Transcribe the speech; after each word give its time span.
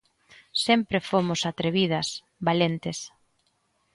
Sempre 0.65 0.97
fomos 1.09 1.41
atrevidas, 1.51 2.07
valentes. 2.47 2.97